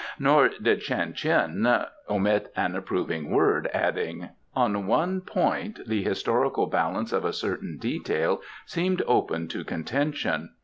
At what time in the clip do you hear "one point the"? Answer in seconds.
4.87-6.01